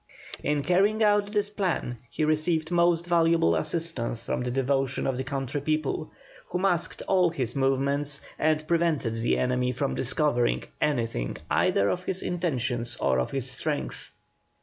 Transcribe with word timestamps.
In 0.43 0.63
carrying 0.63 1.03
out 1.03 1.27
this 1.31 1.51
plan 1.51 1.99
he 2.09 2.25
received 2.25 2.71
most 2.71 3.05
valuable 3.05 3.53
assistance 3.55 4.23
from 4.23 4.41
the 4.41 4.49
devotion 4.49 5.05
of 5.05 5.15
the 5.15 5.23
country 5.23 5.61
people, 5.61 6.09
who 6.47 6.57
masked 6.57 7.03
all 7.07 7.29
his 7.29 7.55
movements 7.55 8.19
and 8.39 8.67
prevented 8.67 9.17
the 9.17 9.37
enemy 9.37 9.71
from 9.71 9.93
discovering 9.93 10.63
anything 10.81 11.37
either 11.51 11.87
of 11.87 12.05
his 12.05 12.23
intentions 12.23 12.97
or 12.99 13.19
of 13.19 13.29
his 13.29 13.47
strength. 13.51 14.09